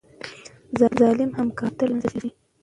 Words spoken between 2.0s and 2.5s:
ځي.